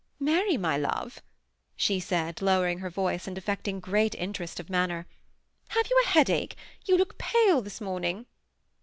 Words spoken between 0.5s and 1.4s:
my love,"